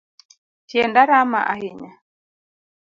[0.69, 1.91] Tienda rama ahinya.